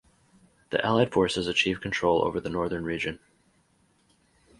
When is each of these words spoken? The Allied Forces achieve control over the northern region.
The 0.71 0.83
Allied 0.83 1.13
Forces 1.13 1.45
achieve 1.45 1.79
control 1.79 2.25
over 2.25 2.39
the 2.39 2.49
northern 2.49 2.83
region. 2.83 3.19